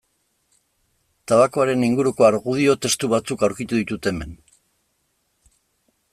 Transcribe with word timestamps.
Tabakoaren 1.31 1.85
inguruko 1.89 2.27
argudio 2.29 2.75
testu 2.87 3.11
batzuk 3.13 3.45
aurkitu 3.49 3.83
ditut 3.83 4.11
hemen. 4.13 4.35